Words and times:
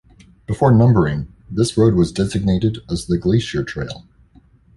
Before 0.47 0.71
numbering, 0.73 1.31
this 1.47 1.77
road 1.77 1.93
was 1.93 2.11
designated 2.11 2.79
as 2.89 3.05
the 3.05 3.19
Glacier 3.19 3.63
Trail. 3.63 4.07